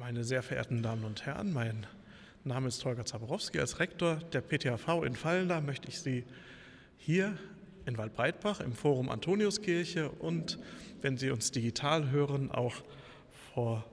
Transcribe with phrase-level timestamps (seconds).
[0.00, 1.86] Meine sehr verehrten Damen und Herren, mein
[2.42, 3.60] Name ist Holger Zaborowski.
[3.60, 6.24] Als Rektor der PTHV in Fallender möchte ich Sie
[6.96, 7.36] hier
[7.84, 10.58] in Waldbreitbach im Forum Antoniuskirche und
[11.02, 12.76] wenn Sie uns digital hören, auch
[13.52, 13.84] vor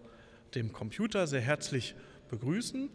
[0.56, 1.94] dem Computer sehr herzlich
[2.30, 2.90] begrüßen.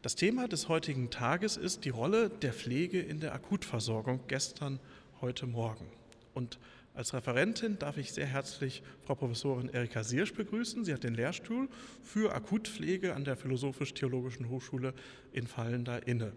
[0.00, 4.80] Das Thema des heutigen Tages ist die Rolle der Pflege in der Akutversorgung gestern,
[5.20, 5.84] heute Morgen.
[6.32, 6.58] Und
[6.98, 10.84] als Referentin darf ich sehr herzlich Frau Professorin Erika Siersch begrüßen.
[10.84, 11.68] Sie hat den Lehrstuhl
[12.02, 14.92] für Akutpflege an der Philosophisch-Theologischen Hochschule
[15.30, 16.32] in Fallender inne.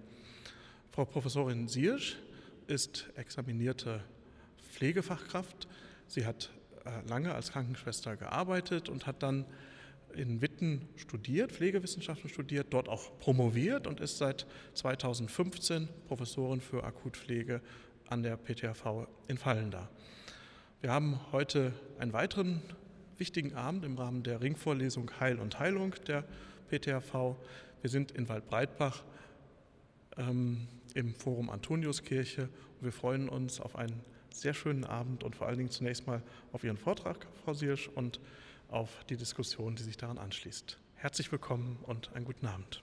[0.91, 2.19] Frau Professorin Siersch
[2.67, 4.03] ist examinierte
[4.71, 5.67] Pflegefachkraft.
[6.05, 6.51] Sie hat
[6.85, 9.47] äh, lange als Krankenschwester gearbeitet und hat dann
[10.13, 17.61] in Witten studiert, Pflegewissenschaften studiert, dort auch promoviert und ist seit 2015 Professorin für Akutpflege
[18.09, 19.89] an der PTHV in Fallender.
[20.81, 22.59] Wir haben heute einen weiteren
[23.19, 26.23] wichtigen Abend im Rahmen der Ringvorlesung Heil und Heilung der
[26.71, 27.35] PTHV.
[27.81, 29.03] Wir sind in Waldbreitbach
[30.17, 34.01] ähm, im Forum Antoniuskirche und wir freuen uns auf einen
[34.31, 38.19] sehr schönen Abend und vor allen Dingen zunächst mal auf Ihren Vortrag, Frau Siersch, und
[38.67, 40.79] auf die Diskussion, die sich daran anschließt.
[40.95, 42.81] Herzlich willkommen und einen guten Abend.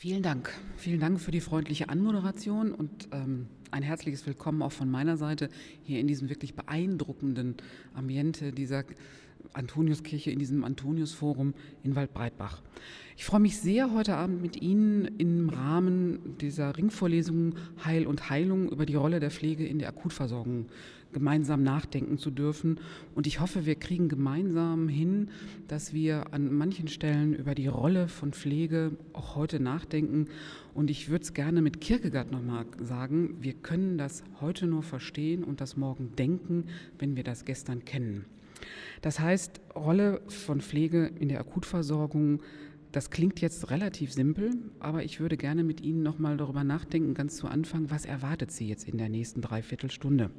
[0.00, 0.52] Vielen Dank.
[0.76, 5.48] Vielen Dank für die freundliche Anmoderation und ähm, ein herzliches Willkommen auch von meiner Seite
[5.82, 7.56] hier in diesem wirklich beeindruckenden
[7.94, 8.84] Ambiente dieser
[9.52, 12.62] Antoniuskirche, in diesem Antoniusforum in Waldbreitbach.
[13.16, 18.68] Ich freue mich sehr, heute Abend mit Ihnen im Rahmen dieser Ringvorlesung Heil und Heilung
[18.70, 20.66] über die Rolle der Pflege in der Akutversorgung
[21.12, 22.78] gemeinsam nachdenken zu dürfen.
[23.14, 25.30] Und ich hoffe, wir kriegen gemeinsam hin,
[25.66, 30.26] dass wir an manchen Stellen über die Rolle von Pflege auch heute nachdenken.
[30.74, 35.44] Und ich würde es gerne mit Kierkegaard nochmal sagen, wir können das heute nur verstehen
[35.44, 36.66] und das morgen denken,
[36.98, 38.26] wenn wir das gestern kennen.
[39.02, 42.42] Das heißt, Rolle von Pflege in der Akutversorgung,
[42.92, 44.50] das klingt jetzt relativ simpel,
[44.80, 48.66] aber ich würde gerne mit Ihnen nochmal darüber nachdenken, ganz zu Anfang, was erwartet Sie
[48.66, 50.30] jetzt in der nächsten Dreiviertelstunde?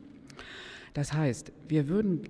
[0.94, 2.22] Das heißt, wir würden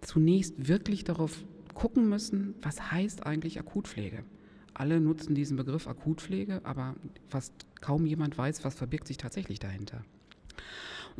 [0.00, 1.44] zunächst wirklich darauf
[1.74, 4.24] gucken müssen, was heißt eigentlich Akutpflege?
[4.72, 6.96] Alle nutzen diesen Begriff Akutpflege, aber
[7.28, 10.02] fast kaum jemand weiß, was verbirgt sich tatsächlich dahinter.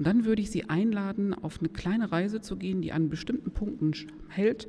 [0.00, 3.50] Und dann würde ich Sie einladen, auf eine kleine Reise zu gehen, die an bestimmten
[3.50, 3.93] Punkten
[4.31, 4.66] hält.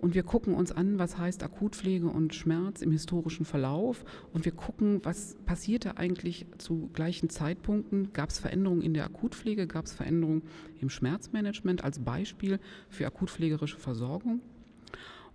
[0.00, 4.04] Und wir gucken uns an, was heißt Akutpflege und Schmerz im historischen Verlauf.
[4.32, 8.12] Und wir gucken, was passierte eigentlich zu gleichen Zeitpunkten.
[8.12, 9.66] Gab es Veränderungen in der Akutpflege?
[9.66, 10.42] Gab es Veränderungen
[10.80, 14.42] im Schmerzmanagement als Beispiel für akutpflegerische Versorgung?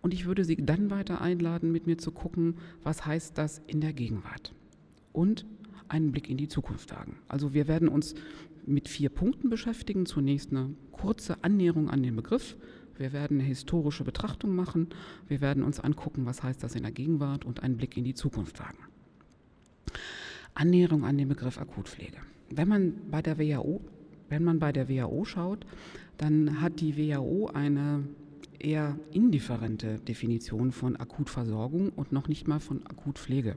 [0.01, 3.81] Und ich würde Sie dann weiter einladen, mit mir zu gucken, was heißt das in
[3.81, 4.53] der Gegenwart?
[5.11, 5.45] Und
[5.89, 7.17] einen Blick in die Zukunft wagen.
[7.27, 8.15] Also wir werden uns
[8.65, 10.05] mit vier Punkten beschäftigen.
[10.05, 12.55] Zunächst eine kurze Annäherung an den Begriff.
[12.97, 14.89] Wir werden eine historische Betrachtung machen.
[15.27, 18.13] Wir werden uns angucken, was heißt das in der Gegenwart und einen Blick in die
[18.13, 18.77] Zukunft wagen.
[20.53, 22.17] Annäherung an den Begriff Akutpflege.
[22.49, 23.81] Wenn man bei der WHO,
[24.29, 25.65] wenn man bei der WHO schaut,
[26.17, 28.03] dann hat die WHO eine
[28.59, 33.55] eher indifferente Definition von Akutversorgung und noch nicht mal von Akutpflege.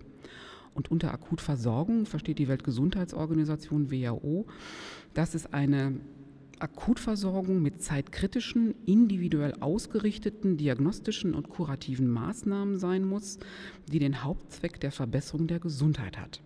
[0.76, 4.46] Und unter Akutversorgung versteht die Weltgesundheitsorganisation WHO,
[5.14, 5.98] dass es eine
[6.58, 13.38] Akutversorgung mit zeitkritischen, individuell ausgerichteten diagnostischen und kurativen Maßnahmen sein muss,
[13.90, 16.42] die den Hauptzweck der Verbesserung der Gesundheit hat.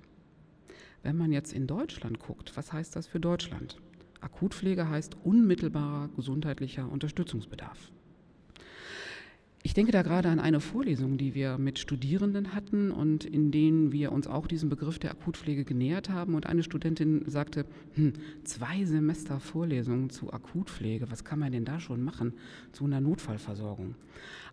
[1.03, 3.79] Wenn man jetzt in Deutschland guckt, was heißt das für Deutschland?
[4.21, 7.91] Akutpflege heißt unmittelbarer gesundheitlicher Unterstützungsbedarf.
[9.62, 13.93] Ich denke da gerade an eine Vorlesung, die wir mit Studierenden hatten und in denen
[13.93, 16.34] wir uns auch diesem Begriff der Akutpflege genähert haben.
[16.34, 21.78] Und eine Studentin sagte, hm, zwei Semester Vorlesungen zu Akutpflege, was kann man denn da
[21.78, 22.32] schon machen
[22.72, 23.97] zu einer Notfallversorgung?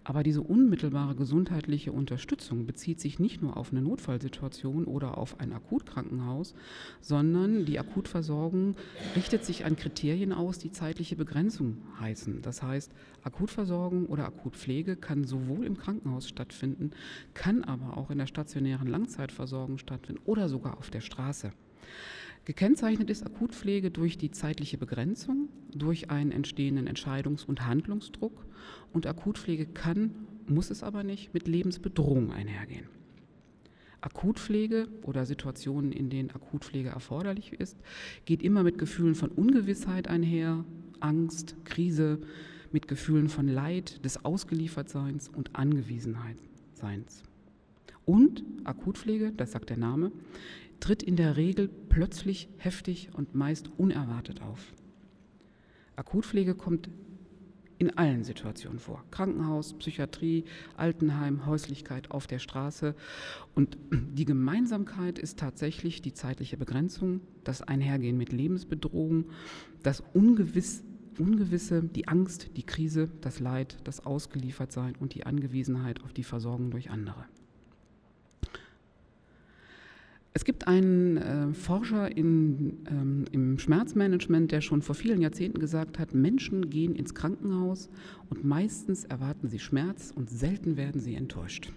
[0.08, 5.52] Aber diese unmittelbare gesundheitliche Unterstützung bezieht sich nicht nur auf eine Notfallsituation oder auf ein
[5.52, 6.54] Akutkrankenhaus,
[7.02, 8.78] sondern die Akutversorgung
[9.18, 12.42] richtet sich an Kriterien aus, die zeitliche Begrenzung heißen.
[12.42, 16.92] Das heißt, Akutversorgung oder Akutpflege kann sowohl im Krankenhaus stattfinden,
[17.34, 21.52] kann aber auch in der stationären Langzeitversorgung stattfinden oder sogar auf der Straße.
[22.48, 28.46] Gekennzeichnet ist Akutpflege durch die zeitliche Begrenzung, durch einen entstehenden Entscheidungs- und Handlungsdruck
[28.94, 30.16] und Akutpflege kann,
[30.48, 32.86] muss es aber nicht, mit Lebensbedrohung einhergehen.
[34.00, 37.76] Akutpflege oder Situationen, in denen Akutpflege erforderlich ist,
[38.24, 40.64] geht immer mit Gefühlen von Ungewissheit einher,
[41.02, 42.18] Angst, Krise,
[42.72, 47.24] mit Gefühlen von Leid, des Ausgeliefertseins und Angewiesenheitseins.
[48.06, 50.14] Und Akutpflege, das sagt der Name,
[50.80, 54.74] tritt in der Regel plötzlich heftig und meist unerwartet auf.
[55.96, 56.90] Akutpflege kommt
[57.80, 59.04] in allen Situationen vor.
[59.12, 60.46] Krankenhaus, Psychiatrie,
[60.76, 62.96] Altenheim, Häuslichkeit auf der Straße.
[63.54, 69.26] Und die Gemeinsamkeit ist tatsächlich die zeitliche Begrenzung, das Einhergehen mit Lebensbedrohung,
[69.84, 70.84] das Ungewiss,
[71.20, 76.70] Ungewisse, die Angst, die Krise, das Leid, das Ausgeliefertsein und die Angewiesenheit auf die Versorgung
[76.70, 77.26] durch andere.
[80.34, 86.00] Es gibt einen äh, Forscher in, ähm, im Schmerzmanagement, der schon vor vielen Jahrzehnten gesagt
[86.00, 87.90] hat, Menschen gehen ins Krankenhaus
[88.30, 91.74] und meistens erwarten sie Schmerz und selten werden sie enttäuscht.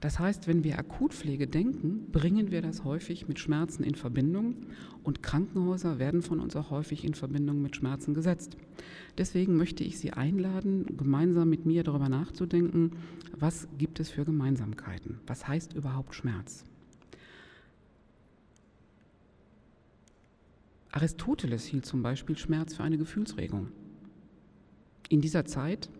[0.00, 4.54] Das heißt, wenn wir Akutpflege denken, bringen wir das häufig mit Schmerzen in Verbindung
[5.02, 8.56] und Krankenhäuser werden von uns auch häufig in Verbindung mit Schmerzen gesetzt.
[9.18, 12.92] Deswegen möchte ich Sie einladen, gemeinsam mit mir darüber nachzudenken,
[13.36, 15.18] was gibt es für Gemeinsamkeiten?
[15.26, 16.64] Was heißt überhaupt Schmerz?
[20.92, 23.68] Aristoteles hielt zum Beispiel Schmerz für eine Gefühlsregung.
[25.08, 25.90] In dieser Zeit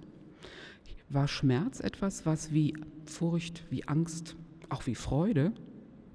[1.08, 2.74] war Schmerz etwas, was wie
[3.04, 4.36] Furcht, wie Angst,
[4.68, 5.52] auch wie Freude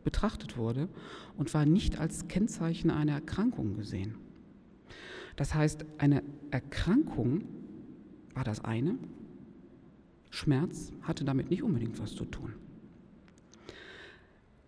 [0.03, 0.89] betrachtet wurde
[1.37, 4.15] und war nicht als Kennzeichen einer Erkrankung gesehen.
[5.35, 7.43] Das heißt, eine Erkrankung
[8.33, 8.97] war das eine,
[10.29, 12.53] Schmerz hatte damit nicht unbedingt was zu tun.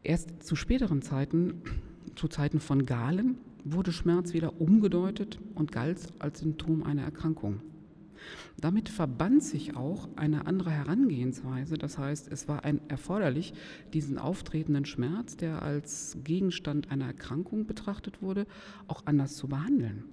[0.03, 1.61] Erst zu späteren Zeiten,
[2.15, 7.61] zu Zeiten von Galen, wurde Schmerz wieder umgedeutet und galt als Symptom einer Erkrankung.
[8.57, 11.77] Damit verband sich auch eine andere Herangehensweise.
[11.77, 13.53] Das heißt, es war ein erforderlich,
[13.93, 18.47] diesen auftretenden Schmerz, der als Gegenstand einer Erkrankung betrachtet wurde,
[18.87, 20.05] auch anders zu behandeln.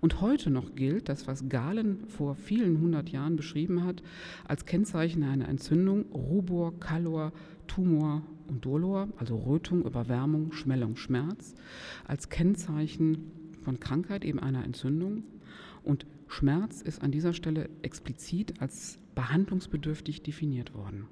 [0.00, 4.02] Und heute noch gilt das, was Galen vor vielen hundert Jahren beschrieben hat,
[4.46, 7.32] als Kennzeichen einer Entzündung Rubor, Kalor,
[7.68, 11.54] Tumor und Dolor, also Rötung, Überwärmung, Schmellung, Schmerz,
[12.04, 13.30] als Kennzeichen
[13.62, 15.22] von Krankheit, eben einer Entzündung.
[15.84, 21.06] Und Schmerz ist an dieser Stelle explizit als behandlungsbedürftig definiert worden.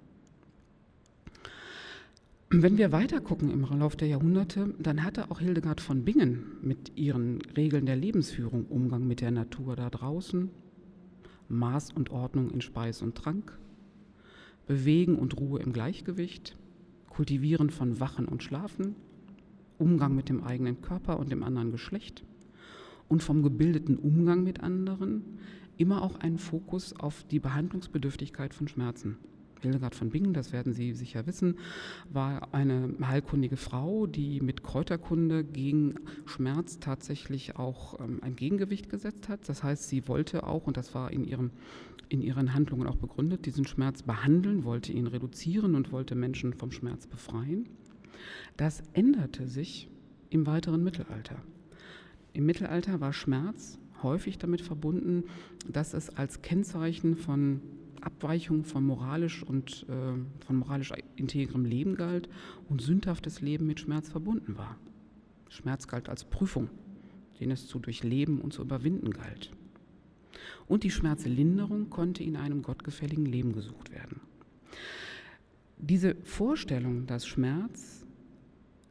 [2.48, 6.92] Wenn wir weiter gucken im Lauf der Jahrhunderte, dann hatte auch Hildegard von Bingen mit
[6.94, 10.50] ihren Regeln der Lebensführung Umgang mit der Natur da draußen,
[11.48, 13.58] Maß und Ordnung in Speis und Trank,
[14.66, 16.56] Bewegen und Ruhe im Gleichgewicht,
[17.08, 18.96] Kultivieren von Wachen und Schlafen,
[19.78, 22.24] Umgang mit dem eigenen Körper und dem anderen Geschlecht
[23.08, 25.38] und vom gebildeten Umgang mit anderen
[25.76, 29.18] immer auch einen Fokus auf die Behandlungsbedürftigkeit von Schmerzen.
[29.66, 31.58] Hildegard von Bingen, das werden Sie sicher wissen,
[32.10, 39.28] war eine heilkundige Frau, die mit Kräuterkunde gegen Schmerz tatsächlich auch ähm, ein Gegengewicht gesetzt
[39.28, 39.48] hat.
[39.48, 41.50] Das heißt, sie wollte auch, und das war in, ihrem,
[42.08, 46.70] in ihren Handlungen auch begründet, diesen Schmerz behandeln, wollte ihn reduzieren und wollte Menschen vom
[46.70, 47.68] Schmerz befreien.
[48.56, 49.88] Das änderte sich
[50.30, 51.36] im weiteren Mittelalter.
[52.32, 55.24] Im Mittelalter war Schmerz häufig damit verbunden,
[55.68, 57.60] dass es als Kennzeichen von
[58.02, 62.28] Abweichung von moralisch und äh, von moralisch integrem Leben galt
[62.68, 64.76] und sündhaftes Leben mit Schmerz verbunden war.
[65.48, 66.68] Schmerz galt als Prüfung,
[67.40, 69.50] den es zu durchleben und zu überwinden galt.
[70.66, 74.20] Und die Schmerzlinderung konnte in einem gottgefälligen Leben gesucht werden.
[75.78, 78.06] Diese Vorstellung, dass Schmerz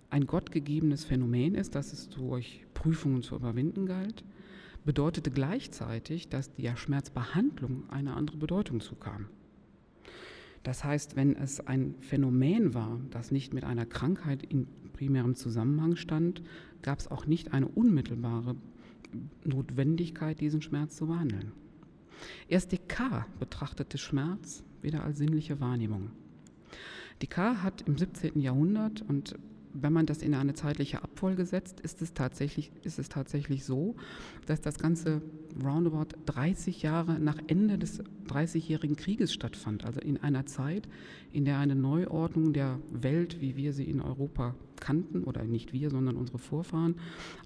[0.10, 4.24] ein gottgegebenes Phänomen ist, dass es durch Prüfungen zu überwinden galt,
[4.86, 9.28] bedeutete gleichzeitig, dass der Schmerzbehandlung eine andere Bedeutung zukam.
[10.64, 15.96] Das heißt, wenn es ein Phänomen war, das nicht mit einer Krankheit in primärem Zusammenhang
[15.96, 16.42] stand,
[16.82, 18.56] gab es auch nicht eine unmittelbare
[19.44, 21.52] Notwendigkeit, diesen Schmerz zu behandeln.
[22.48, 26.12] Erst Descartes betrachtete Schmerz wieder als sinnliche Wahrnehmung.
[27.22, 28.40] Descartes hat im 17.
[28.40, 29.38] Jahrhundert und
[29.82, 33.96] wenn man das in eine zeitliche Abfolge setzt, ist es tatsächlich, ist es tatsächlich so,
[34.46, 35.22] dass das Ganze
[35.64, 39.86] roundabout 30 Jahre nach Ende des 30-jährigen Krieges stattfand.
[39.86, 40.88] Also in einer Zeit,
[41.32, 45.90] in der eine Neuordnung der Welt, wie wir sie in Europa kannten, oder nicht wir,
[45.90, 46.96] sondern unsere Vorfahren,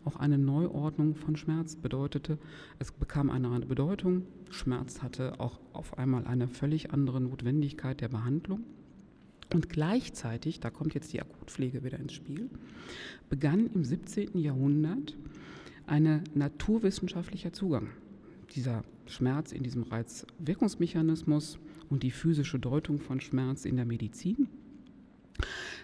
[0.06, 2.38] auch eine Neuordnung von Schmerz bedeutete.
[2.80, 4.24] Es bekam eine andere Bedeutung.
[4.50, 8.64] Schmerz hatte auch auf einmal eine völlig andere Notwendigkeit der Behandlung.
[9.54, 12.50] Und gleichzeitig, da kommt jetzt die Akutpflege wieder ins Spiel,
[13.30, 14.38] begann im 17.
[14.38, 15.18] Jahrhundert
[15.88, 17.90] ein naturwissenschaftlicher Zugang.
[18.56, 21.58] Dieser Schmerz in diesem Reizwirkungsmechanismus
[21.90, 24.48] und die physische Deutung von Schmerz in der Medizin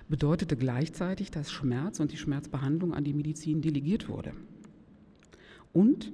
[0.07, 4.33] bedeutete gleichzeitig, dass Schmerz und die Schmerzbehandlung an die Medizin delegiert wurde.
[5.73, 6.11] Und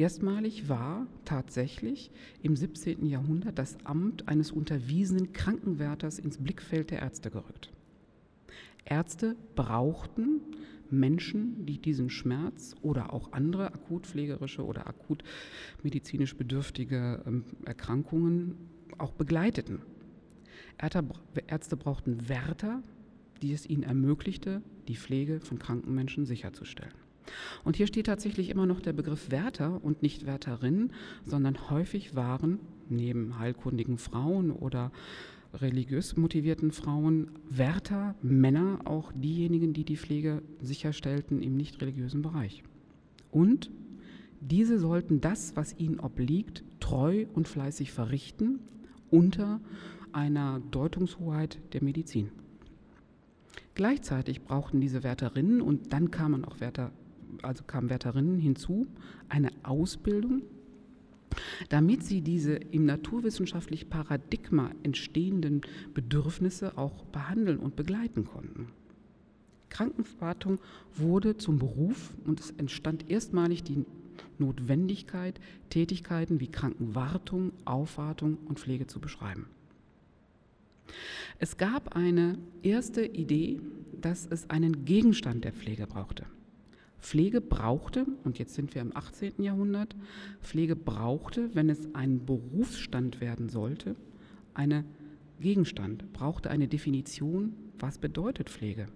[0.00, 3.04] Erstmalig war tatsächlich im 17.
[3.04, 7.70] Jahrhundert das Amt eines unterwiesenen Krankenwärters ins Blickfeld der Ärzte gerückt.
[8.86, 10.40] Ärzte brauchten
[10.88, 15.22] Menschen, die diesen Schmerz oder auch andere akutpflegerische oder akut
[15.82, 18.54] medizinisch bedürftige ähm, Erkrankungen
[18.96, 19.82] auch begleiteten.
[20.78, 22.82] Ärzte brauchten Wärter,
[23.42, 26.99] die es ihnen ermöglichte, die Pflege von kranken Menschen sicherzustellen.
[27.64, 30.92] Und hier steht tatsächlich immer noch der Begriff Wärter und nicht Wärterin,
[31.24, 32.58] sondern häufig waren
[32.88, 34.92] neben heilkundigen Frauen oder
[35.54, 42.62] religiös motivierten Frauen Wärter, Männer auch diejenigen, die die Pflege sicherstellten im nicht religiösen Bereich.
[43.30, 43.70] Und
[44.40, 48.60] diese sollten das, was ihnen obliegt, treu und fleißig verrichten
[49.10, 49.60] unter
[50.12, 52.30] einer Deutungshoheit der Medizin.
[53.74, 56.90] Gleichzeitig brauchten diese Wärterinnen und dann kamen auch Wärter,
[57.44, 58.86] also kamen Wärterinnen hinzu,
[59.28, 60.42] eine Ausbildung,
[61.68, 65.62] damit sie diese im naturwissenschaftlichen Paradigma entstehenden
[65.94, 68.68] Bedürfnisse auch behandeln und begleiten konnten.
[69.68, 70.58] Krankenwartung
[70.94, 73.84] wurde zum Beruf und es entstand erstmalig die
[74.38, 79.46] Notwendigkeit, Tätigkeiten wie Krankenwartung, Aufwartung und Pflege zu beschreiben.
[81.38, 83.60] Es gab eine erste Idee,
[84.00, 86.26] dass es einen Gegenstand der Pflege brauchte.
[87.00, 89.42] Pflege brauchte, und jetzt sind wir im 18.
[89.42, 89.96] Jahrhundert,
[90.42, 93.96] Pflege brauchte, wenn es ein Berufsstand werden sollte,
[94.54, 94.84] eine
[95.40, 98.86] Gegenstand, brauchte eine Definition, was bedeutet Pflege,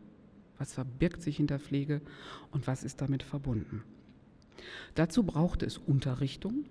[0.58, 2.02] was verbirgt sich hinter Pflege
[2.50, 3.82] und was ist damit verbunden.
[4.94, 6.64] Dazu brauchte es Unterrichtung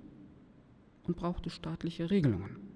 [1.04, 2.73] und brauchte staatliche Regelungen.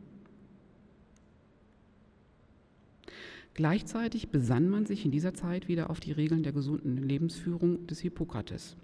[3.58, 8.00] Gleichzeitig besann man sich in dieser Zeit wieder auf die Regeln der gesunden Lebensführung des
[8.02, 8.78] Hippokrates,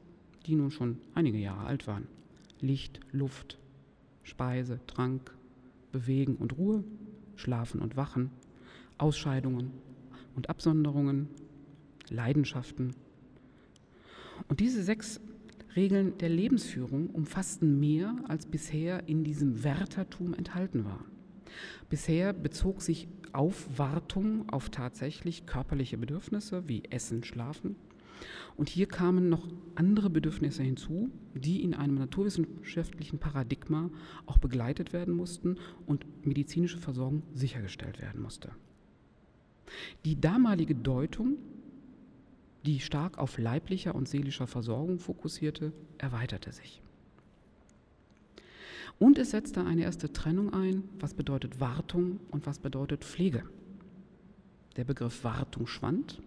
[0.48, 2.08] die nun schon einige Jahre alt waren.
[2.60, 3.60] Licht, Luft,
[4.24, 5.32] Speise, Trank,
[5.92, 6.84] Bewegen und Ruhe,
[7.36, 8.32] Schlafen und Wachen,
[8.98, 9.70] Ausscheidungen
[10.36, 11.27] und Absonderungen,
[12.10, 12.96] Leidenschaften.
[14.48, 15.22] Und diese sechs
[15.75, 21.06] Regeln der Lebensführung umfassten mehr, als bisher in diesem Wärtertum enthalten war.
[21.92, 27.75] Bisher bezog sich Aufwartung auf tatsächlich körperliche Bedürfnisse wie Essen, Schlafen.
[28.56, 33.90] Und hier kamen noch andere Bedürfnisse hinzu, die in einem naturwissenschaftlichen Paradigma
[34.28, 38.52] auch begleitet werden mussten und medizinische Versorgung sichergestellt werden musste.
[40.06, 41.38] Die damalige Deutung,
[42.66, 46.83] die stark auf leiblicher und seelischer Versorgung fokussierte, erweiterte sich.
[49.00, 53.44] Und es setzte eine erste Trennung ein, was bedeutet Wartung und was bedeutet Pflege.
[54.78, 56.22] Der Begriff Wartung schwand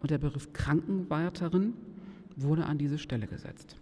[0.00, 1.74] und der Begriff Krankenwärterin
[2.36, 3.76] wurde an diese Stelle gesetzt.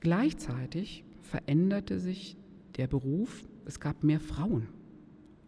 [0.00, 2.36] Gleichzeitig veränderte sich
[2.76, 4.68] der Beruf, es gab mehr Frauen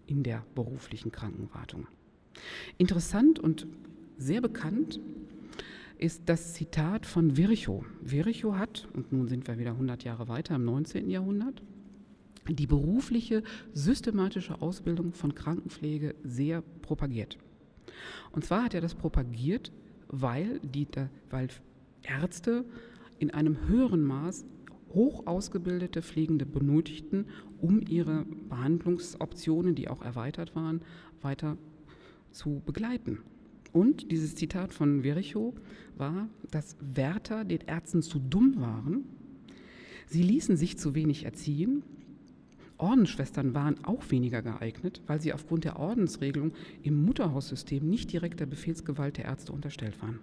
[0.06, 1.86] in der beruflichen Krankenwartung.
[2.78, 3.66] Interessant und
[4.16, 5.00] sehr bekannt
[5.98, 7.84] ist das Zitat von Virchow.
[8.00, 11.10] Virchow hat, und nun sind wir wieder 100 Jahre weiter im 19.
[11.10, 11.62] Jahrhundert,
[12.48, 13.42] die berufliche
[13.74, 17.36] systematische Ausbildung von Krankenpflege sehr propagiert.
[18.32, 19.72] Und zwar hat er das propagiert,
[20.08, 20.86] weil, die,
[21.30, 21.48] weil
[22.02, 22.64] Ärzte
[23.18, 24.46] in einem höheren Maß
[24.94, 27.26] hoch ausgebildete Pflegende benötigten,
[27.60, 30.80] um ihre Behandlungsoptionen, die auch erweitert waren,
[31.20, 31.58] weiter
[32.30, 33.18] zu begleiten.
[33.72, 35.54] Und dieses Zitat von Virchow
[35.96, 39.04] war, dass Wärter den Ärzten zu dumm waren.
[40.06, 41.82] Sie ließen sich zu wenig erziehen.
[42.78, 48.46] Ordensschwestern waren auch weniger geeignet, weil sie aufgrund der Ordensregelung im Mutterhaussystem nicht direkt der
[48.46, 50.20] Befehlsgewalt der Ärzte unterstellt waren.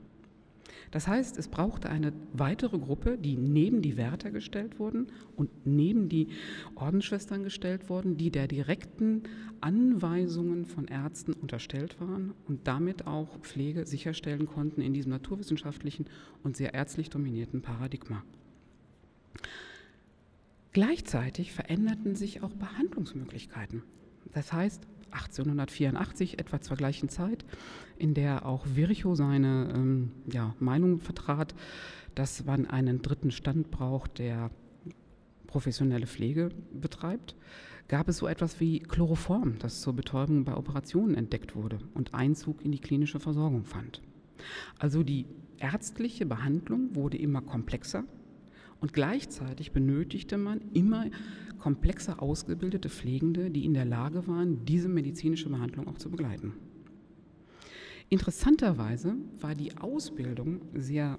[0.91, 6.09] Das heißt, es brauchte eine weitere Gruppe, die neben die Wärter gestellt wurden und neben
[6.09, 6.29] die
[6.75, 9.23] Ordensschwestern gestellt wurden, die der direkten
[9.61, 16.05] Anweisungen von Ärzten unterstellt waren und damit auch Pflege sicherstellen konnten in diesem naturwissenschaftlichen
[16.43, 18.23] und sehr ärztlich dominierten Paradigma.
[20.73, 23.83] Gleichzeitig veränderten sich auch Behandlungsmöglichkeiten.
[24.33, 27.45] Das heißt, 1884, etwa zur gleichen Zeit,
[27.97, 31.55] in der auch Virchow seine ähm, ja, Meinung vertrat,
[32.15, 34.51] dass man einen dritten Stand braucht, der
[35.47, 37.35] professionelle Pflege betreibt,
[37.87, 42.63] gab es so etwas wie Chloroform, das zur Betäubung bei Operationen entdeckt wurde und Einzug
[42.63, 44.01] in die klinische Versorgung fand.
[44.79, 45.27] Also die
[45.59, 48.03] ärztliche Behandlung wurde immer komplexer
[48.79, 51.05] und gleichzeitig benötigte man immer
[51.59, 56.53] komplexer ausgebildete Pflegende, die in der Lage waren, diese medizinische Behandlung auch zu begleiten.
[58.09, 61.17] Interessanterweise war die Ausbildung sehr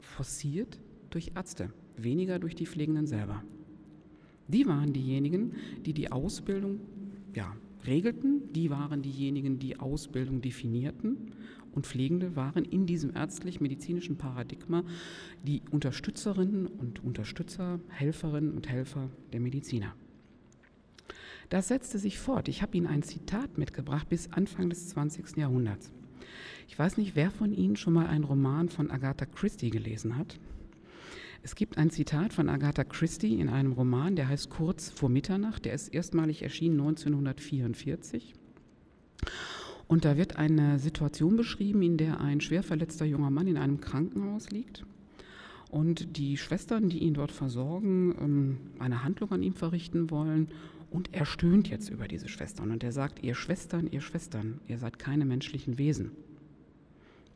[0.00, 0.78] forciert
[1.10, 3.42] durch Ärzte, weniger durch die Pflegenden selber.
[4.46, 5.52] Die waren diejenigen,
[5.86, 6.80] die die Ausbildung
[7.34, 11.32] ja, regelten, die waren diejenigen, die Ausbildung definierten
[11.78, 14.82] und Pflegende waren in diesem ärztlich-medizinischen Paradigma
[15.44, 19.94] die Unterstützerinnen und Unterstützer, Helferinnen und Helfer der Mediziner.
[21.50, 22.48] Das setzte sich fort.
[22.48, 25.36] Ich habe Ihnen ein Zitat mitgebracht bis Anfang des 20.
[25.36, 25.92] Jahrhunderts.
[26.66, 30.36] Ich weiß nicht, wer von Ihnen schon mal einen Roman von Agatha Christie gelesen hat.
[31.44, 35.64] Es gibt ein Zitat von Agatha Christie in einem Roman, der heißt Kurz vor Mitternacht.
[35.64, 38.34] Der ist erstmalig erschienen 1944.
[39.88, 43.80] Und da wird eine Situation beschrieben, in der ein schwer verletzter junger Mann in einem
[43.80, 44.84] Krankenhaus liegt
[45.70, 50.48] und die Schwestern, die ihn dort versorgen, ähm, eine Handlung an ihm verrichten wollen.
[50.90, 54.78] Und er stöhnt jetzt über diese Schwestern und er sagt, ihr Schwestern, ihr Schwestern, ihr
[54.78, 56.12] seid keine menschlichen Wesen.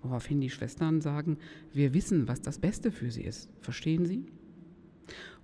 [0.03, 1.37] Woraufhin die Schwestern sagen,
[1.73, 3.51] wir wissen, was das Beste für sie ist.
[3.61, 4.25] Verstehen Sie?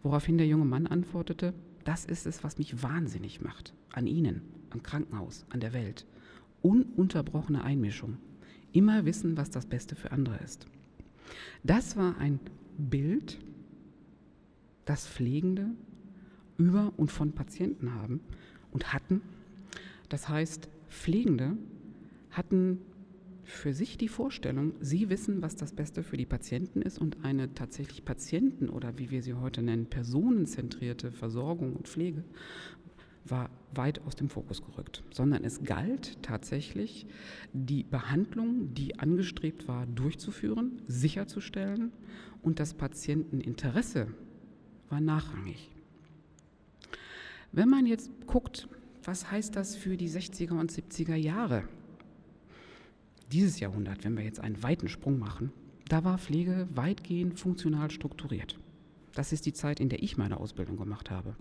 [0.02, 1.52] Woraufhin der junge Mann antwortete,
[1.84, 3.74] das ist es, was mich wahnsinnig macht.
[3.92, 6.06] An Ihnen, am Krankenhaus, an der Welt.
[6.62, 8.18] Ununterbrochene Einmischung.
[8.72, 10.66] Immer wissen, was das Beste für andere ist.
[11.62, 12.40] Das war ein
[12.76, 13.38] Bild,
[14.84, 15.70] das Pflegende
[16.56, 18.20] über und von Patienten haben
[18.72, 19.22] und hatten.
[20.08, 21.56] Das heißt, Pflegende
[22.30, 22.78] hatten
[23.44, 27.54] für sich die Vorstellung, sie wissen, was das Beste für die Patienten ist und eine
[27.54, 32.24] tatsächlich Patienten- oder wie wir sie heute nennen, personenzentrierte Versorgung und Pflege
[33.24, 37.06] war weit aus dem Fokus gerückt, sondern es galt tatsächlich,
[37.52, 41.92] die Behandlung, die angestrebt war, durchzuführen, sicherzustellen
[42.42, 44.08] und das Patienteninteresse
[44.88, 45.70] war nachrangig.
[47.52, 48.68] Wenn man jetzt guckt,
[49.04, 51.64] was heißt das für die 60er und 70er Jahre?
[53.32, 55.52] dieses Jahrhundert, wenn wir jetzt einen weiten Sprung machen,
[55.88, 58.58] da war Pflege weitgehend funktional strukturiert.
[59.14, 61.34] Das ist die Zeit, in der ich meine Ausbildung gemacht habe.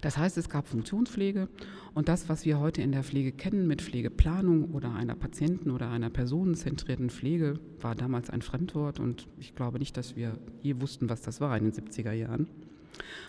[0.00, 1.48] Das heißt, es gab Funktionspflege
[1.94, 5.90] und das, was wir heute in der Pflege kennen mit Pflegeplanung oder einer Patienten- oder
[5.90, 11.08] einer personenzentrierten Pflege, war damals ein Fremdwort und ich glaube nicht, dass wir je wussten,
[11.08, 12.48] was das war in den 70er Jahren.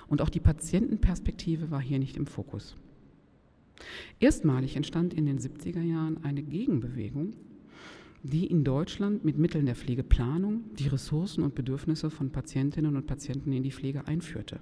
[0.08, 2.76] Und auch die Patientenperspektive war hier nicht im Fokus.
[4.20, 7.34] Erstmalig entstand in den 70er Jahren eine Gegenbewegung,
[8.24, 13.52] die in Deutschland mit Mitteln der Pflegeplanung die Ressourcen und Bedürfnisse von Patientinnen und Patienten
[13.52, 14.60] in die Pflege einführte.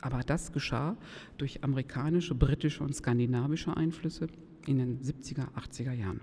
[0.00, 0.96] Aber das geschah
[1.38, 4.28] durch amerikanische, britische und skandinavische Einflüsse
[4.66, 6.20] in den 70er, 80er Jahren.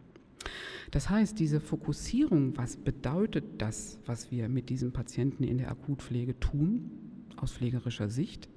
[0.91, 6.39] Das heißt, diese Fokussierung, was bedeutet das, was wir mit diesen Patienten in der Akutpflege
[6.39, 6.91] tun,
[7.38, 8.49] aus pflegerischer Sicht,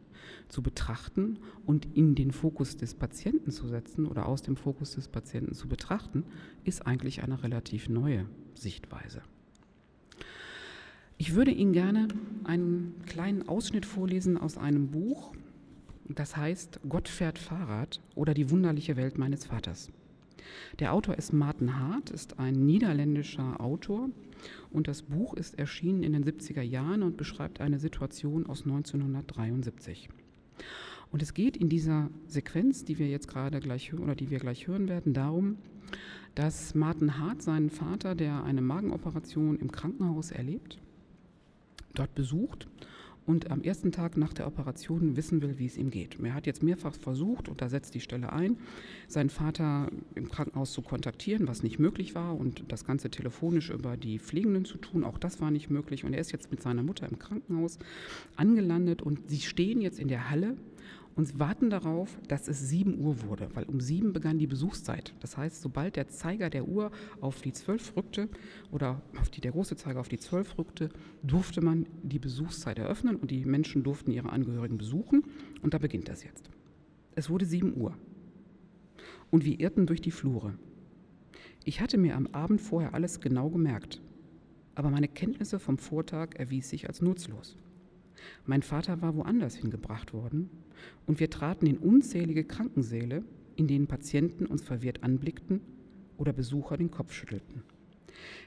[0.49, 5.09] zu betrachten und in den Fokus des Patienten zu setzen oder aus dem Fokus des
[5.09, 6.25] Patienten zu betrachten,
[6.65, 9.23] ist eigentlich eine relativ neue Sichtweise.
[11.19, 12.09] Ich würde Ihnen gerne
[12.45, 15.33] einen kleinen Ausschnitt vorlesen aus einem Buch,
[16.11, 19.91] das heißt Gott fährt Fahrrad oder die wunderliche Welt meines Vaters.
[20.79, 24.11] Der Autor ist Martin Hart, ist ein niederländischer Autor
[24.71, 30.11] und das Buch ist erschienen in den 70er Jahren und beschreibt eine Situation aus 1973.
[31.13, 34.39] Und es geht in dieser Sequenz, die wir jetzt gerade gleich hören oder die wir
[34.39, 35.57] gleich hören werden, darum,
[36.35, 40.79] dass Martin Hart seinen Vater, der eine Magenoperation im Krankenhaus erlebt,
[41.99, 42.69] dort besucht
[43.27, 46.17] und am ersten Tag nach der Operation wissen will, wie es ihm geht.
[46.23, 48.57] Er hat jetzt mehrfach versucht, und da setzt die Stelle ein,
[49.09, 53.97] seinen Vater im Krankenhaus zu kontaktieren, was nicht möglich war, und das Ganze telefonisch über
[53.97, 56.05] die Pflegenden zu tun, auch das war nicht möglich.
[56.05, 57.79] Und er ist jetzt mit seiner Mutter im Krankenhaus
[58.37, 60.57] angelandet und sie stehen jetzt in der Halle
[61.17, 65.15] und warten darauf, dass es 7 Uhr wurde, weil um 7 begann die Besuchszeit.
[65.21, 68.29] Das heißt, sobald der Zeiger der Uhr auf die 12 rückte
[68.71, 70.91] oder auf die, der große Zeiger auf die 12 rückte,
[71.23, 75.25] durfte man die Besuchszeit eröffnen und die Menschen durften ihre Angehörigen besuchen.
[75.63, 76.51] Und da beginnt das jetzt.
[77.15, 77.97] Es wurde 7 Uhr
[79.31, 80.55] und wir irrten durch die Flure.
[81.65, 84.03] Ich hatte mir am Abend vorher alles genau gemerkt,
[84.75, 87.57] aber meine Kenntnisse vom Vortag erwies sich als nutzlos.
[88.45, 90.51] Mein Vater war woanders hingebracht worden
[91.07, 93.25] und wir traten in unzählige Krankensäle,
[93.57, 95.61] in denen Patienten uns verwirrt anblickten
[96.17, 97.63] oder Besucher den Kopf schüttelten.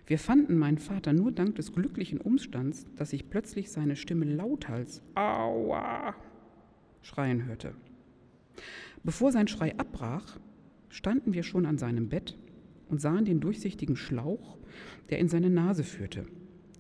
[0.08, 5.02] Wir fanden meinen Vater nur dank des glücklichen Umstands, dass ich plötzlich seine Stimme lauthals
[5.16, 6.16] Aua
[7.02, 7.74] schreien hörte.
[9.04, 10.40] Bevor sein Schrei abbrach,
[10.90, 12.38] standen wir schon an seinem Bett
[12.90, 14.58] und sahen den durchsichtigen Schlauch,
[15.10, 16.26] der in seine Nase führte,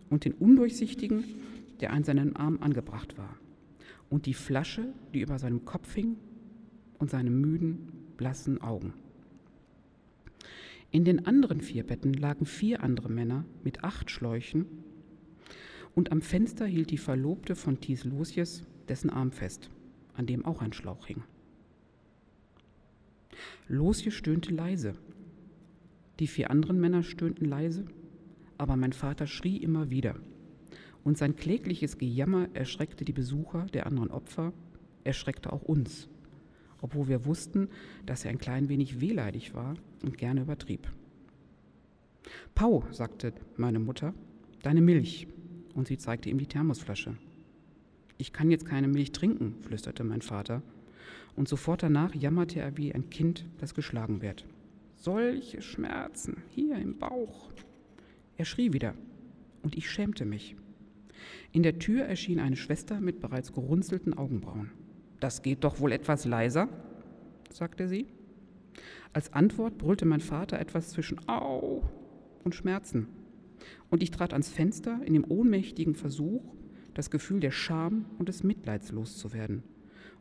[0.09, 1.23] und den undurchsichtigen,
[1.79, 3.37] der an seinem Arm angebracht war,
[4.09, 6.17] und die Flasche, die über seinem Kopf hing,
[6.97, 8.93] und seine müden, blassen Augen.
[10.91, 14.65] In den anderen vier Betten lagen vier andere Männer mit acht Schläuchen,
[15.95, 19.69] und am Fenster hielt die Verlobte von Thies Lucius dessen Arm fest,
[20.13, 21.23] an dem auch ein Schlauch hing.
[23.67, 24.95] Losje stöhnte leise.
[26.19, 27.85] Die vier anderen Männer stöhnten leise,
[28.57, 30.15] aber mein Vater schrie immer wieder.
[31.03, 34.53] Und sein klägliches Gejammer erschreckte die Besucher der anderen Opfer,
[35.03, 36.09] erschreckte auch uns,
[36.81, 37.69] obwohl wir wussten,
[38.05, 40.87] dass er ein klein wenig wehleidig war und gerne übertrieb.
[42.55, 44.13] Pau, sagte meine Mutter,
[44.61, 45.27] deine Milch.
[45.75, 47.15] Und sie zeigte ihm die Thermosflasche.
[48.17, 50.61] Ich kann jetzt keine Milch trinken, flüsterte mein Vater.
[51.35, 54.45] Und sofort danach jammerte er wie ein Kind, das geschlagen wird.
[54.95, 57.49] Solche Schmerzen hier im Bauch.
[58.35, 58.93] Er schrie wieder
[59.63, 60.55] und ich schämte mich.
[61.51, 64.71] In der Tür erschien eine Schwester mit bereits gerunzelten Augenbrauen.
[65.19, 66.69] Das geht doch wohl etwas leiser,
[67.51, 68.07] sagte sie.
[69.11, 71.83] Als Antwort brüllte mein Vater etwas zwischen Au
[72.43, 73.07] und Schmerzen.
[73.89, 76.43] Und ich trat ans Fenster in dem ohnmächtigen Versuch,
[76.93, 79.63] das Gefühl der Scham und des Mitleids loszuwerden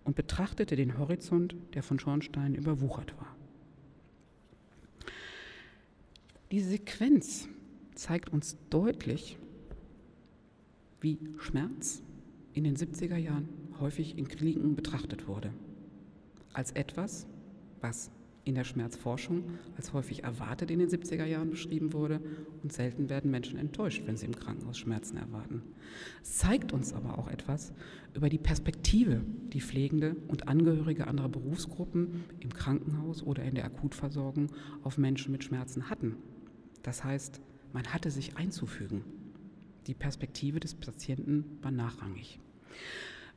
[0.05, 3.37] und betrachtete den Horizont, der von Schornsteinen überwuchert war.
[6.51, 7.49] Diese Sequenz
[7.95, 9.39] zeigt uns deutlich,
[11.01, 12.03] wie Schmerz
[12.53, 13.49] in den 70er Jahren
[13.81, 15.53] häufig in Kliniken betrachtet wurde.
[16.53, 17.27] Als etwas,
[17.81, 18.11] was
[18.49, 19.45] in der Schmerzforschung
[19.77, 22.19] als häufig erwartet in den 70er Jahren beschrieben wurde
[22.63, 25.63] und selten werden Menschen enttäuscht, wenn sie im Krankenhaus Schmerzen erwarten.
[26.23, 27.75] Es zeigt uns aber auch etwas
[28.15, 29.21] über die Perspektive,
[29.53, 34.47] die Pflegende und Angehörige anderer Berufsgruppen im Krankenhaus oder in der Akutversorgung
[34.83, 36.17] auf Menschen mit Schmerzen hatten.
[36.83, 37.43] Das heißt,
[37.75, 39.05] man hatte sich einzufügen.
[39.89, 42.39] Die Perspektive des Patienten war nachrangig.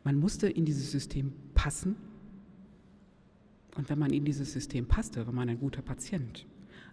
[0.04, 1.96] Man musste in dieses System passen
[3.78, 6.46] und wenn man in dieses System passte, war man ein guter Patient.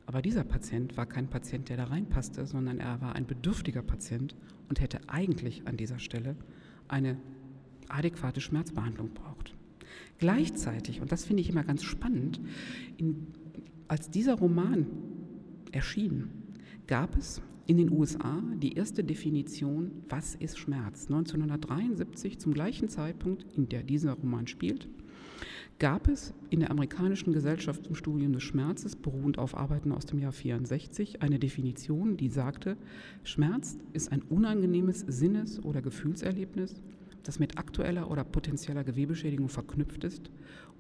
[0.06, 4.34] Aber dieser Patient war kein Patient, der da reinpasste, sondern er war ein bedürftiger Patient
[4.68, 6.36] und hätte eigentlich an dieser Stelle
[6.86, 7.18] eine
[7.88, 9.54] adäquate Schmerzbehandlung braucht.
[10.18, 12.40] Gleichzeitig, und das finde ich immer ganz spannend,
[12.96, 13.26] in,
[13.88, 14.86] als dieser Roman
[15.72, 16.30] erschien,
[16.86, 21.04] gab es in den USA die erste Definition, was ist Schmerz.
[21.08, 24.88] 1973, zum gleichen Zeitpunkt, in der dieser Roman spielt,
[25.78, 30.18] gab es in der amerikanischen Gesellschaft zum Studium des Schmerzes, beruhend auf Arbeiten aus dem
[30.18, 32.78] Jahr 64, eine Definition, die sagte,
[33.22, 36.80] Schmerz ist ein unangenehmes Sinnes- oder Gefühlserlebnis,
[37.22, 40.30] das mit aktueller oder potenzieller Gewebeschädigung verknüpft ist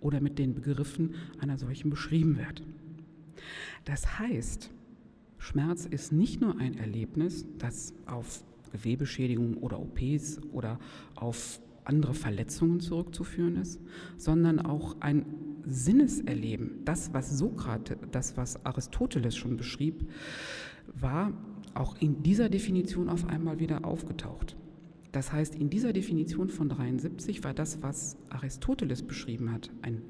[0.00, 2.62] oder mit den Begriffen einer solchen beschrieben wird.
[3.84, 4.70] Das heißt,
[5.48, 10.78] Schmerz ist nicht nur ein Erlebnis, das auf Gewebeschädigung oder OPs oder
[11.14, 13.80] auf andere Verletzungen zurückzuführen ist,
[14.18, 15.24] sondern auch ein
[15.64, 16.84] Sinneserleben.
[16.84, 20.06] Das, was Sokrates, das, was Aristoteles schon beschrieb,
[20.92, 21.32] war
[21.72, 24.54] auch in dieser Definition auf einmal wieder aufgetaucht.
[25.12, 30.02] Das heißt, in dieser Definition von 73 war das, was Aristoteles beschrieben hat, ein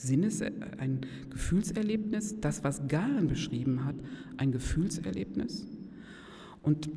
[0.00, 3.96] Sinnes, ein Gefühlserlebnis, das, was Galen beschrieben hat,
[4.36, 5.66] ein Gefühlserlebnis.
[6.62, 6.90] Und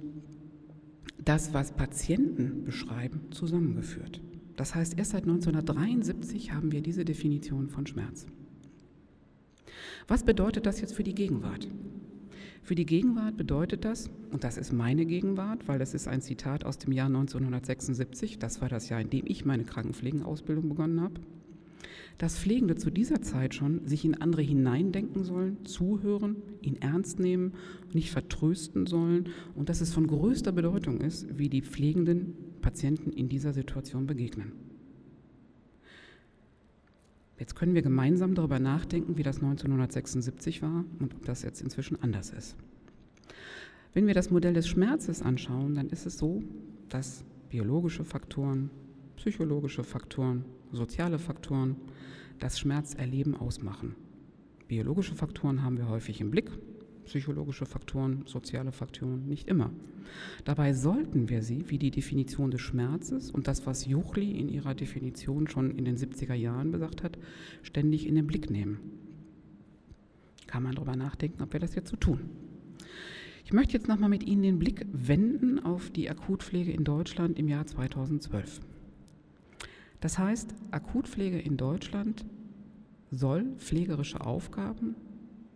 [1.23, 4.21] das, was Patienten beschreiben, zusammengeführt.
[4.55, 8.25] Das heißt, erst seit 1973 haben wir diese Definition von Schmerz.
[10.07, 11.67] Was bedeutet das jetzt für die Gegenwart?
[12.61, 16.65] Für die Gegenwart bedeutet das, und das ist meine Gegenwart, weil das ist ein Zitat
[16.65, 21.19] aus dem Jahr 1976, das war das Jahr, in dem ich meine Krankenpflegenausbildung begonnen habe,
[22.17, 27.53] dass Pflegende zu dieser Zeit schon sich in andere hineindenken sollen, zuhören, ihn ernst nehmen,
[27.93, 33.29] nicht vertrösten sollen und dass es von größter Bedeutung ist, wie die pflegenden Patienten in
[33.29, 34.53] dieser Situation begegnen.
[37.39, 42.01] Jetzt können wir gemeinsam darüber nachdenken, wie das 1976 war und ob das jetzt inzwischen
[42.01, 42.55] anders ist.
[43.93, 46.41] Wenn wir das Modell des Schmerzes anschauen, dann ist es so,
[46.89, 48.71] dass biologische Faktoren,
[49.23, 51.77] psychologische Faktoren, soziale Faktoren
[52.39, 53.95] das Schmerzerleben ausmachen.
[54.67, 56.51] Biologische Faktoren haben wir häufig im Blick,
[57.05, 59.71] psychologische Faktoren, soziale Faktoren nicht immer.
[60.43, 64.75] Dabei sollten wir sie, wie die Definition des Schmerzes und das, was Juchli in ihrer
[64.75, 67.17] Definition schon in den 70er Jahren gesagt hat,
[67.61, 68.79] ständig in den Blick nehmen.
[70.47, 72.19] Kann man darüber nachdenken, ob wir das jetzt so tun.
[73.45, 77.47] Ich möchte jetzt nochmal mit Ihnen den Blick wenden auf die Akutpflege in Deutschland im
[77.47, 78.59] Jahr 2012.
[80.03, 82.25] Das heißt, Akutpflege in Deutschland
[83.09, 84.97] soll pflegerische Aufgaben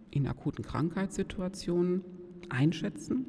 [0.10, 2.06] in akuten Krankheitssituationen
[2.48, 3.26] einschätzen,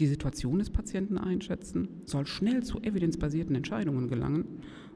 [0.00, 4.46] die Situation des Patienten einschätzen, soll schnell zu evidenzbasierten Entscheidungen gelangen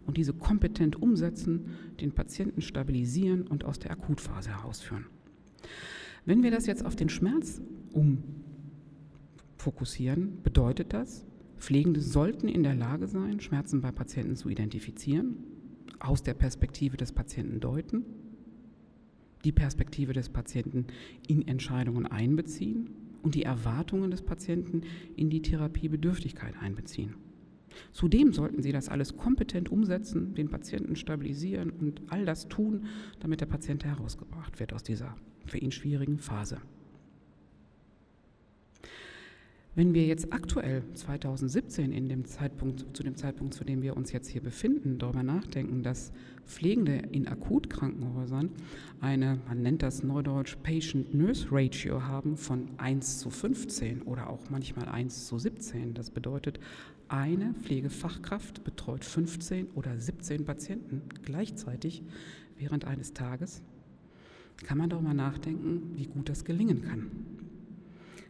[0.05, 5.07] und diese kompetent umsetzen, den Patienten stabilisieren und aus der Akutphase herausführen.
[6.27, 7.63] Wenn wir das jetzt auf den Schmerz
[9.57, 11.25] umfokussieren, bedeutet das,
[11.61, 15.37] Pflegende sollten in der Lage sein, Schmerzen bei Patienten zu identifizieren,
[15.99, 18.05] aus der Perspektive des Patienten deuten,
[19.45, 20.87] die Perspektive des Patienten
[21.29, 22.91] in Entscheidungen einbeziehen
[23.23, 24.83] und die Erwartungen des Patienten
[25.17, 27.15] in die Therapiebedürftigkeit einbeziehen.
[27.93, 32.87] Zudem sollten Sie das alles kompetent umsetzen, den Patienten stabilisieren und all das tun,
[33.21, 36.59] damit der Patient herausgebracht wird aus dieser für ihn schwierigen Phase.
[39.77, 44.11] Wenn wir jetzt aktuell 2017 in dem Zeitpunkt, zu dem Zeitpunkt, zu dem wir uns
[44.11, 46.11] jetzt hier befinden, darüber nachdenken, dass
[46.45, 48.51] Pflegende in Akutkrankenhäusern
[49.01, 55.29] eine, man nennt das neudeutsch Patient-Nurse-Ratio haben von 1 zu 15 oder auch manchmal 1
[55.29, 55.95] zu 17.
[55.95, 56.59] Das bedeutet,
[57.07, 62.03] eine Pflegefachkraft betreut 15 oder 17 Patienten gleichzeitig
[62.59, 63.63] während eines Tages.
[64.65, 67.11] Kann man darüber nachdenken, wie gut das gelingen kann.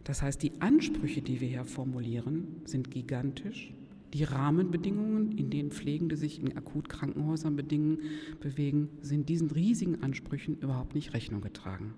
[0.05, 3.73] Das heißt, die Ansprüche, die wir hier formulieren, sind gigantisch.
[4.13, 11.15] Die Rahmenbedingungen, in denen Pflegende sich in Akutkrankenhäusern bewegen, sind diesen riesigen Ansprüchen überhaupt nicht
[11.15, 11.95] Rechnung getragen.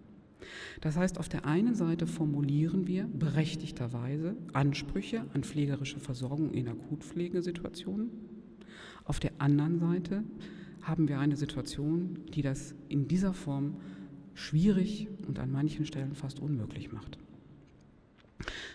[0.81, 8.11] Das heißt, auf der einen Seite formulieren wir berechtigterweise Ansprüche an pflegerische Versorgung in Akutpflegesituationen.
[9.05, 10.25] Auf der anderen Seite
[10.83, 13.77] haben wir eine Situation, die das in dieser Form
[14.35, 17.19] schwierig und an manchen Stellen fast unmöglich macht.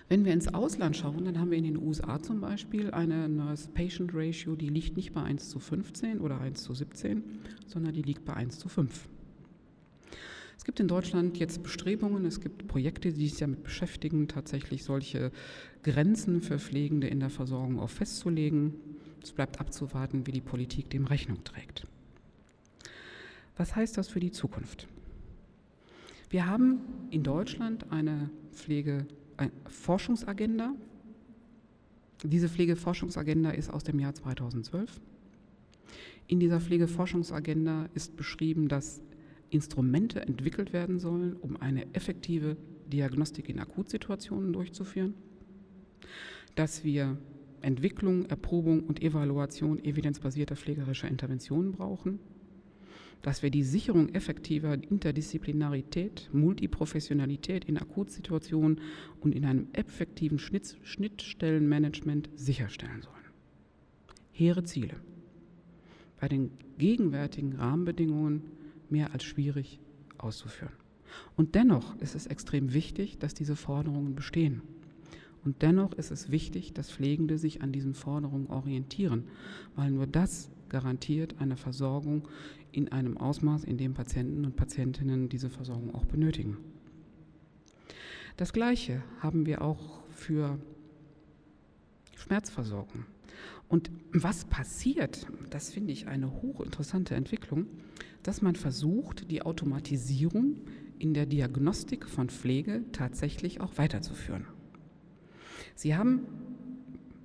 [0.10, 4.56] Wenn wir ins Ausland schauen, dann haben wir in den USA zum Beispiel eine Nurse-Patient-Ratio,
[4.56, 7.24] die liegt nicht bei 1 zu 15 oder 1 zu 17,
[7.66, 9.10] sondern die liegt bei 1 zu 5.
[10.58, 15.32] Es gibt in Deutschland jetzt Bestrebungen, es gibt Projekte, die sich damit beschäftigen, tatsächlich solche
[15.84, 18.76] Grenzen für Pflegende in der Versorgung auch festzulegen.
[19.22, 21.86] Es bleibt abzuwarten, wie die Politik dem Rechnung trägt.
[23.58, 24.88] Was heißt das für die Zukunft?
[26.30, 28.30] Wir haben in Deutschland eine
[29.38, 30.74] Pflegeforschungsagenda.
[32.24, 35.00] Diese Pflegeforschungsagenda ist aus dem Jahr 2012.
[36.28, 39.02] In dieser Pflegeforschungsagenda ist beschrieben, dass
[39.50, 42.58] Instrumente entwickelt werden sollen, um eine effektive
[42.92, 45.14] Diagnostik in Akutsituationen durchzuführen,
[46.56, 47.18] dass wir
[47.62, 52.20] Entwicklung, Erprobung und Evaluation evidenzbasierter pflegerischer Interventionen brauchen,
[53.22, 58.82] dass wir die Sicherung effektiver Interdisziplinarität, Multiprofessionalität in Akutsituationen
[59.22, 63.16] und in einem effektiven Schnittstellenmanagement sicherstellen sollen.
[64.32, 64.96] Hehre Ziele.
[66.20, 68.44] Bei den gegenwärtigen Rahmenbedingungen
[68.90, 69.80] mehr als schwierig
[70.18, 70.74] auszuführen.
[71.36, 74.62] Und dennoch ist es extrem wichtig, dass diese Forderungen bestehen.
[75.44, 79.26] Und dennoch ist es wichtig, dass Pflegende sich an diesen Forderungen orientieren,
[79.76, 82.28] weil nur das garantiert eine Versorgung
[82.72, 86.58] in einem Ausmaß, in dem Patienten und Patientinnen diese Versorgung auch benötigen.
[88.38, 90.60] Das Gleiche haben wir auch für
[92.16, 93.06] Schmerzversorgung.
[93.68, 97.66] Und was passiert, das finde ich eine hochinteressante Entwicklung,
[98.24, 100.58] dass man versucht, die Automatisierung
[101.00, 104.46] in der Diagnostik von Pflege tatsächlich auch weiterzuführen.
[105.76, 106.26] Sie haben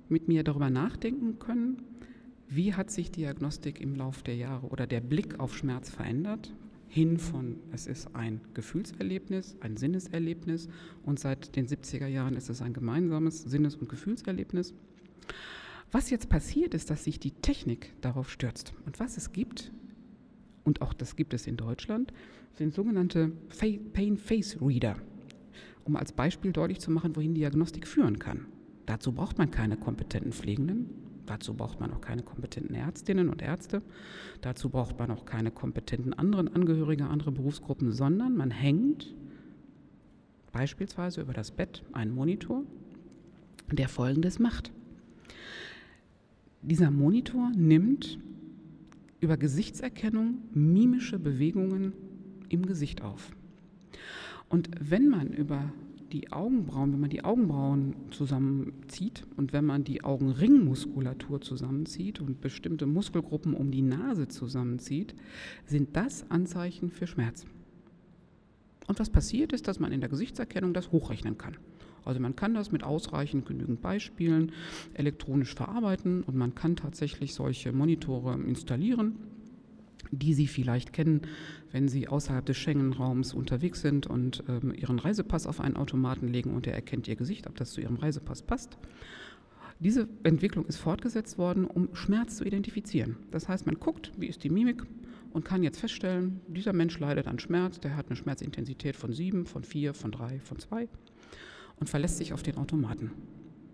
[0.09, 1.81] mit mir darüber nachdenken können,
[2.55, 6.53] wie hat sich Diagnostik im Laufe der Jahre oder der Blick auf Schmerz verändert?
[6.87, 10.67] Hin von, es ist ein Gefühlserlebnis, ein Sinneserlebnis
[11.03, 14.75] und seit den 70er Jahren ist es ein gemeinsames Sinnes- und Gefühlserlebnis.
[15.91, 18.73] Was jetzt passiert, ist, dass sich die Technik darauf stürzt.
[18.85, 19.71] Und was es gibt,
[20.63, 22.13] und auch das gibt es in Deutschland,
[22.53, 23.31] sind sogenannte
[23.93, 24.95] Pain Face Reader,
[25.85, 28.45] um als Beispiel deutlich zu machen, wohin Diagnostik führen kann.
[28.85, 33.81] Dazu braucht man keine kompetenten Pflegenden, dazu braucht man auch keine kompetenten Ärztinnen und Ärzte,
[34.41, 39.13] dazu braucht man auch keine kompetenten anderen Angehörige anderer Berufsgruppen, sondern man hängt
[40.51, 42.63] beispielsweise über das Bett einen Monitor,
[43.71, 44.71] der Folgendes macht.
[46.61, 48.19] Dieser Monitor nimmt
[49.19, 51.93] über Gesichtserkennung mimische Bewegungen
[52.49, 53.31] im Gesicht auf.
[54.49, 55.73] Und wenn man über
[56.13, 62.85] die Augenbrauen, wenn man die Augenbrauen zusammenzieht und wenn man die Augenringmuskulatur zusammenzieht und bestimmte
[62.85, 65.15] Muskelgruppen um die Nase zusammenzieht,
[65.65, 67.45] sind das Anzeichen für Schmerz.
[68.87, 71.57] Und was passiert ist, dass man in der Gesichtserkennung das hochrechnen kann.
[72.05, 74.51] Also man kann das mit ausreichend genügend Beispielen
[74.93, 79.15] elektronisch verarbeiten und man kann tatsächlich solche Monitore installieren,
[80.19, 81.21] die Sie vielleicht kennen,
[81.71, 86.53] wenn Sie außerhalb des Schengen-Raums unterwegs sind und ähm, Ihren Reisepass auf einen Automaten legen
[86.53, 88.77] und er erkennt Ihr Gesicht, ob das zu Ihrem Reisepass passt.
[89.79, 93.17] Diese Entwicklung ist fortgesetzt worden, um Schmerz zu identifizieren.
[93.31, 94.83] Das heißt, man guckt, wie ist die Mimik
[95.31, 99.45] und kann jetzt feststellen, dieser Mensch leidet an Schmerz, der hat eine Schmerzintensität von 7,
[99.45, 100.87] von 4, von 3, von 2
[101.77, 103.11] und verlässt sich auf den Automaten.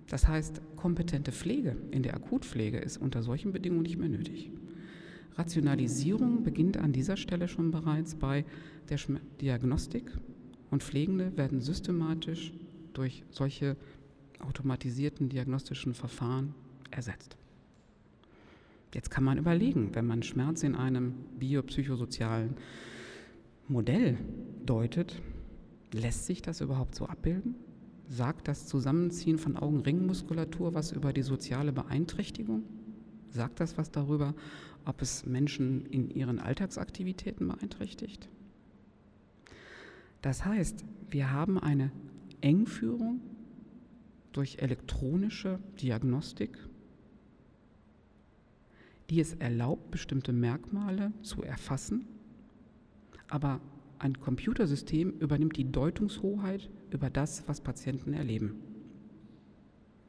[0.07, 4.51] Das heißt, kompetente Pflege in der Akutpflege ist unter solchen Bedingungen nicht mehr nötig.
[5.39, 8.43] Rationalisierung beginnt an dieser Stelle schon bereits bei
[8.89, 8.99] der
[9.39, 10.11] Diagnostik
[10.69, 12.51] und Pflegende werden systematisch
[12.93, 13.77] durch solche
[14.39, 16.53] automatisierten diagnostischen Verfahren
[16.91, 17.37] ersetzt.
[18.93, 22.55] Jetzt kann man überlegen, wenn man Schmerz in einem biopsychosozialen
[23.69, 24.17] Modell
[24.65, 25.21] deutet,
[25.93, 27.55] lässt sich das überhaupt so abbilden?
[28.09, 32.63] Sagt das Zusammenziehen von Augenringmuskulatur was über die soziale Beeinträchtigung?
[33.29, 34.33] Sagt das was darüber,
[34.89, 38.27] ob es Menschen in ihren Alltagsaktivitäten beeinträchtigt?
[40.23, 41.91] Das heißt, wir haben eine
[42.41, 43.21] Engführung
[44.31, 46.57] durch elektronische Diagnostik,
[49.11, 52.07] die es erlaubt, bestimmte Merkmale zu erfassen,
[53.27, 53.61] aber
[53.99, 58.55] ein Computersystem übernimmt die Deutungshoheit über das, was Patienten erleben.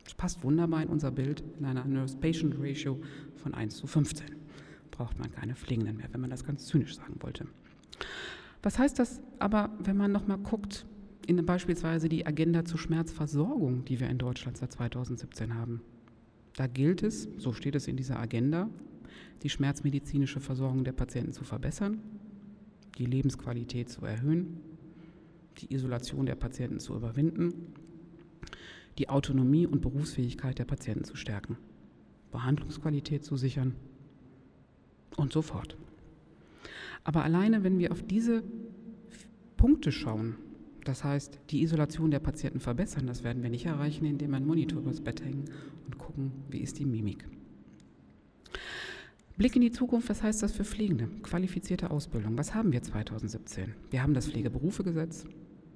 [0.05, 2.99] Das passt wunderbar in unser Bild in einer Nurse-Patient Ratio
[3.37, 4.39] von 1 zu 15.
[5.01, 7.47] Braucht man keine Pflegenden mehr, wenn man das ganz zynisch sagen wollte.
[8.63, 10.85] Was heißt das aber, wenn man nochmal guckt,
[11.27, 15.81] in beispielsweise die Agenda zur Schmerzversorgung, die wir in Deutschland seit 2017 haben?
[16.55, 18.69] Da gilt es, so steht es in dieser Agenda,
[19.43, 22.03] die schmerzmedizinische Versorgung der Patienten zu verbessern,
[22.99, 24.61] die Lebensqualität zu erhöhen,
[25.61, 27.73] die Isolation der Patienten zu überwinden,
[28.99, 31.57] die Autonomie und Berufsfähigkeit der Patienten zu stärken,
[32.33, 33.77] Behandlungsqualität zu sichern
[35.16, 35.77] und so fort.
[37.05, 38.42] Aber alleine, wenn wir auf diese
[39.57, 40.37] Punkte schauen,
[40.85, 44.46] das heißt, die Isolation der Patienten verbessern, das werden wir nicht erreichen, indem wir einen
[44.46, 45.44] Monitor übers Bett hängen
[45.87, 47.27] und gucken, wie ist die Mimik.
[49.37, 51.09] Blick in die Zukunft, was heißt das für Pflegende?
[51.23, 52.37] Qualifizierte Ausbildung.
[52.37, 53.75] Was haben wir 2017?
[53.90, 55.25] Wir haben das Pflegeberufegesetz,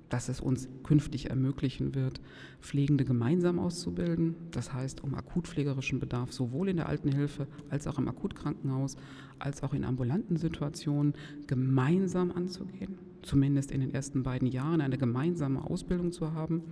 [0.08, 2.20] das es uns künftig ermöglichen wird,
[2.60, 4.36] Pflegende gemeinsam auszubilden.
[4.50, 8.96] Das heißt, um akutpflegerischen Bedarf sowohl in der Altenhilfe als auch im Akutkrankenhaus
[9.38, 11.14] als auch in ambulanten Situationen
[11.46, 12.98] gemeinsam anzugehen.
[13.22, 16.62] Zumindest in den ersten beiden Jahren eine gemeinsame Ausbildung zu haben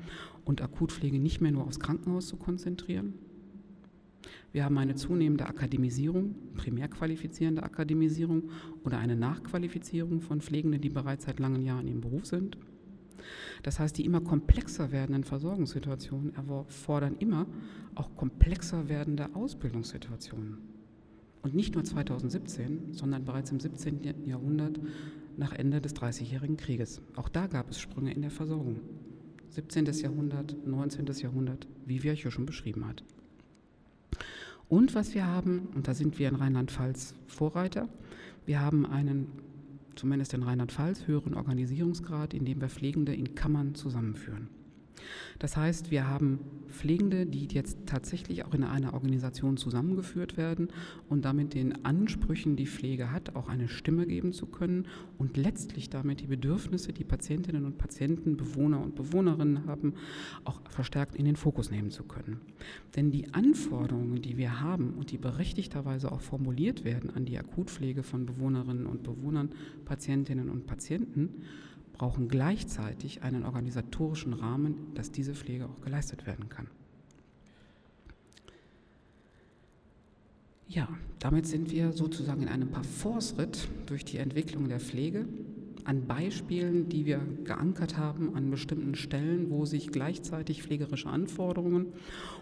[0.45, 3.15] und Akutpflege nicht mehr nur aufs Krankenhaus zu konzentrieren.
[4.53, 8.51] Wir haben eine zunehmende Akademisierung, primär qualifizierende Akademisierung
[8.85, 12.59] oder eine Nachqualifizierung von Pflegenden, die bereits seit langen Jahren im Beruf sind.
[13.63, 17.47] Das heißt, die immer komplexer werdenden Versorgungssituationen erfordern immer
[17.95, 20.59] auch komplexer werdende Ausbildungssituationen.
[21.43, 24.27] Und nicht nur 2017, sondern bereits im 17.
[24.27, 24.79] Jahrhundert
[25.37, 27.01] nach Ende des Dreißigjährigen Krieges.
[27.17, 28.81] Auch da gab es Sprünge in der Versorgung.
[29.51, 29.87] 17.
[29.87, 31.07] Jahrhundert, 19.
[31.07, 33.05] Jahrhundert, wie Virchow schon beschrieben hat.
[34.69, 37.89] Und was wir haben, und da sind wir in Rheinland-Pfalz Vorreiter,
[38.47, 39.27] wir haben einen,
[39.97, 44.49] zumindest in Rheinland-Pfalz, höheren Organisierungsgrad, in dem wir Pflegende in Kammern zusammenführen.
[45.39, 50.69] Das heißt, wir haben Pflegende, die jetzt tatsächlich auch in einer Organisation zusammengeführt werden
[51.09, 54.87] und damit den Ansprüchen, die Pflege hat, auch eine Stimme geben zu können
[55.19, 59.95] und letztlich damit die Bedürfnisse, die Patientinnen und Patienten, Bewohner und Bewohnerinnen haben,
[60.45, 62.41] auch verstärkt in den Fokus nehmen zu können.
[62.97, 68.03] Denn die Anforderungen, die wir haben und die berechtigterweise auch formuliert werden an die Akutpflege
[68.03, 69.51] von Bewohnerinnen und Bewohnern,
[69.85, 71.43] Patientinnen und Patienten,
[72.03, 76.67] brauchen gleichzeitig einen organisatorischen Rahmen, dass diese Pflege auch geleistet werden kann.
[80.67, 80.89] Ja,
[81.21, 85.29] damit sind wir sozusagen in einem Parforce-Ritt durch die Entwicklung der Pflege
[85.85, 91.93] an Beispielen, die wir geankert haben an bestimmten Stellen, wo sich gleichzeitig pflegerische Anforderungen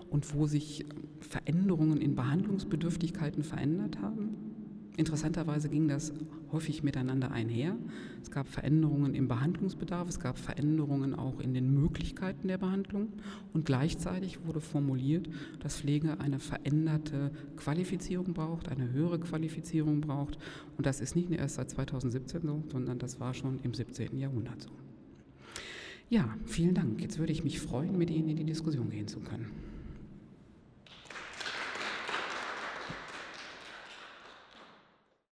[0.08, 0.86] und wo sich
[1.20, 4.49] Veränderungen in Behandlungsbedürftigkeiten verändert haben.
[5.00, 6.12] Interessanterweise ging das
[6.52, 7.74] häufig miteinander einher.
[8.22, 13.08] Es gab Veränderungen im Behandlungsbedarf, es gab Veränderungen auch in den Möglichkeiten der Behandlung
[13.54, 15.26] und gleichzeitig wurde formuliert,
[15.60, 20.36] dass Pflege eine veränderte Qualifizierung braucht, eine höhere Qualifizierung braucht.
[20.76, 24.18] Und das ist nicht erst seit 2017 so, sondern das war schon im 17.
[24.18, 24.68] Jahrhundert so.
[26.10, 27.00] Ja, vielen Dank.
[27.00, 29.69] Jetzt würde ich mich freuen, mit Ihnen in die Diskussion gehen zu können.